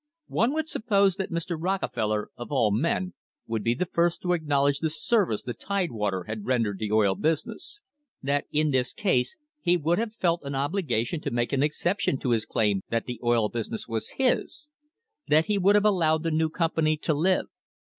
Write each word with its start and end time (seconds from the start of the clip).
One 0.29 0.51
would 0.53 0.67
suppose 0.67 1.17
that 1.17 1.29
Mr. 1.29 1.55
Rockefeller, 1.59 2.29
of 2.35 2.51
all 2.51 2.71
men, 2.71 3.13
would 3.45 3.63
be 3.63 3.75
the 3.75 3.85
first 3.85 4.23
to 4.23 4.33
acknowledge 4.33 4.79
the 4.79 4.89
service 4.89 5.43
the 5.43 5.53
Tidewater 5.53 6.23
had 6.23 6.47
rendered 6.47 6.79
the 6.79 6.91
oil 6.91 7.13
business; 7.13 7.81
that 8.23 8.45
in 8.51 8.71
this 8.71 8.93
case 8.93 9.37
he 9.61 9.77
would 9.77 9.99
have 9.99 10.15
felt 10.15 10.41
an 10.41 10.55
obligation 10.55 11.21
to 11.21 11.29
make 11.29 11.53
an 11.53 11.61
excep 11.61 11.99
tion 11.99 12.17
to 12.17 12.31
his 12.31 12.47
claim 12.47 12.81
that 12.89 13.05
the 13.05 13.19
oil 13.23 13.47
business 13.47 13.87
was 13.87 14.13
his; 14.17 14.69
that 15.27 15.45
he 15.45 15.59
would 15.59 15.75
have 15.75 15.85
allowed 15.85 16.23
the 16.23 16.31
new 16.31 16.49
company 16.49 16.97
to 16.97 17.13
live. 17.13 17.45